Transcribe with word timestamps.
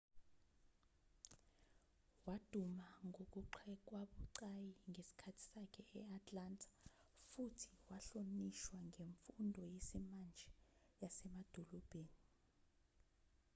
waduma 2.25 2.85
ngokugxekwabucayi 3.07 4.71
ngesikhathi 4.89 5.43
sakhe 5.51 5.83
e-atlanta 5.99 6.69
futhi 7.29 7.69
wahlonishwa 7.89 8.77
ngemfundo 8.91 9.61
yesimanje 9.73 10.47
yasemadolobheni 11.01 12.17